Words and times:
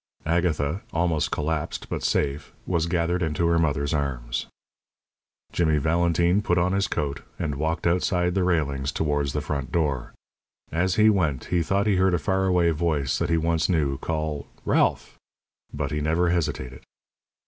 Agatha, 0.25 0.81
almost 0.91 1.29
collapsed, 1.29 1.87
but 1.87 2.01
safe, 2.01 2.51
was 2.65 2.87
gathered 2.87 3.21
into 3.21 3.45
her 3.45 3.59
mother's 3.59 3.93
arms. 3.93 4.47
Jimmy 5.51 5.77
Valentine 5.77 6.41
put 6.41 6.57
on 6.57 6.73
his 6.73 6.87
coat, 6.87 7.21
and 7.37 7.53
walked 7.53 7.85
outside 7.85 8.33
the 8.33 8.43
railings 8.43 8.91
towards 8.91 9.33
the 9.33 9.41
front 9.41 9.71
door. 9.71 10.11
As 10.71 10.95
he 10.95 11.11
went 11.11 11.45
he 11.53 11.61
thought 11.61 11.85
he 11.85 11.97
heard 11.97 12.15
a 12.15 12.17
far 12.17 12.45
away 12.47 12.71
voice 12.71 13.19
that 13.19 13.29
he 13.29 13.37
once 13.37 13.69
knew 13.69 13.99
call 13.99 14.47
"Ralph!" 14.65 15.19
But 15.71 15.91
he 15.91 16.01
never 16.01 16.29
hesitated. 16.31 16.81